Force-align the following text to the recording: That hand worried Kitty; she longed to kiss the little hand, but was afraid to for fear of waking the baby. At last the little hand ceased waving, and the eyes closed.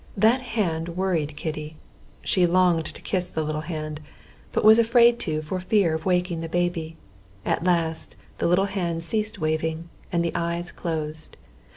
That 0.17 0.41
hand 0.57 0.97
worried 0.97 1.35
Kitty; 1.37 1.77
she 2.23 2.47
longed 2.47 2.85
to 2.87 3.01
kiss 3.03 3.27
the 3.29 3.43
little 3.43 3.61
hand, 3.61 4.01
but 4.51 4.65
was 4.65 4.79
afraid 4.79 5.19
to 5.19 5.43
for 5.43 5.59
fear 5.59 5.93
of 5.93 6.07
waking 6.07 6.41
the 6.41 6.49
baby. 6.49 6.97
At 7.45 7.65
last 7.65 8.15
the 8.39 8.47
little 8.47 8.65
hand 8.65 9.03
ceased 9.03 9.37
waving, 9.37 9.89
and 10.11 10.25
the 10.25 10.33
eyes 10.33 10.71
closed. 10.71 11.37